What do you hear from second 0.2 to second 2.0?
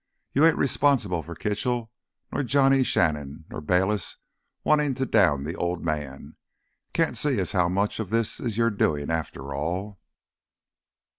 You ain't responsible for Kitchell,